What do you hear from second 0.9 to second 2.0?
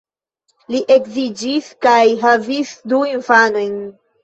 edziĝis kaj